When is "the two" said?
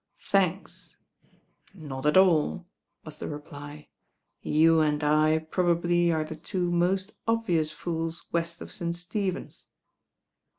6.23-6.71